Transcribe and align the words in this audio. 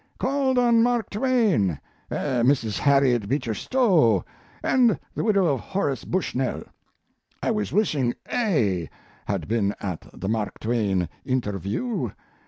Called 0.17 0.57
on 0.57 0.81
Mark 0.81 1.11
Twain, 1.11 1.79
Mrs. 2.09 2.79
Harriet 2.79 3.29
Beecher 3.29 3.53
Stowe, 3.53 4.25
and 4.63 4.97
the 5.13 5.23
widow 5.23 5.45
of 5.45 5.59
Horace 5.59 6.05
Bushnell. 6.05 6.63
I 7.43 7.51
was 7.51 7.71
wishing 7.71 8.15
A 8.33 8.89
had 9.27 9.47
been 9.47 9.75
at 9.79 10.03
the 10.11 10.27
Mark 10.27 10.59
Twain 10.59 11.07
interview. 11.23 12.09